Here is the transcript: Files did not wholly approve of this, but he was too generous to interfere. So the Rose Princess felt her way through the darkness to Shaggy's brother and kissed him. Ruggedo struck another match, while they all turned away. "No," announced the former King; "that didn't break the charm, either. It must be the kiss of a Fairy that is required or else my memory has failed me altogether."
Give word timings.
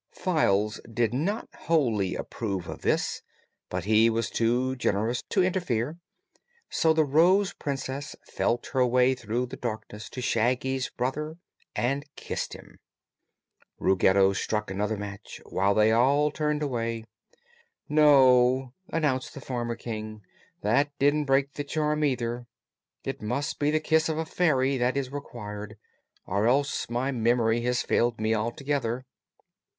Files 0.15 0.81
did 0.91 1.13
not 1.13 1.47
wholly 1.53 2.15
approve 2.15 2.67
of 2.67 2.81
this, 2.81 3.21
but 3.69 3.85
he 3.85 4.09
was 4.09 4.31
too 4.31 4.75
generous 4.75 5.21
to 5.29 5.43
interfere. 5.43 5.99
So 6.71 6.91
the 6.91 7.05
Rose 7.05 7.53
Princess 7.53 8.15
felt 8.25 8.65
her 8.73 8.83
way 8.83 9.13
through 9.13 9.45
the 9.45 9.57
darkness 9.57 10.09
to 10.09 10.19
Shaggy's 10.21 10.89
brother 10.89 11.37
and 11.75 12.03
kissed 12.15 12.53
him. 12.53 12.79
Ruggedo 13.77 14.33
struck 14.33 14.71
another 14.71 14.97
match, 14.97 15.39
while 15.47 15.75
they 15.75 15.91
all 15.91 16.31
turned 16.31 16.63
away. 16.63 17.03
"No," 17.87 18.73
announced 18.89 19.35
the 19.35 19.39
former 19.41 19.75
King; 19.75 20.23
"that 20.61 20.89
didn't 20.97 21.25
break 21.25 21.53
the 21.53 21.63
charm, 21.63 22.03
either. 22.03 22.47
It 23.03 23.21
must 23.21 23.59
be 23.59 23.69
the 23.69 23.79
kiss 23.79 24.09
of 24.09 24.17
a 24.17 24.25
Fairy 24.25 24.77
that 24.79 24.97
is 24.97 25.11
required 25.11 25.77
or 26.25 26.47
else 26.47 26.89
my 26.89 27.11
memory 27.11 27.61
has 27.61 27.83
failed 27.83 28.19
me 28.19 28.33
altogether." 28.33 29.05